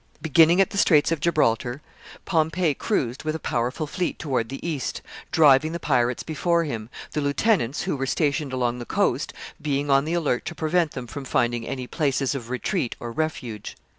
[0.23, 1.79] ]Beginning at the Straits of Gibraltar,
[2.25, 7.21] Pompey cruised with a powerful fleet toward the east, driving the pirates before him, the
[7.21, 11.23] lieutenants, who were stationed along the coast being on the alert to prevent them from
[11.23, 13.75] finding any places of retreat or refuge.